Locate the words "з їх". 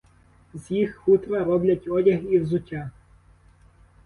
0.53-0.95